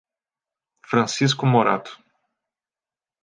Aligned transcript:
Francisco 0.83 1.45
Morato 1.45 1.91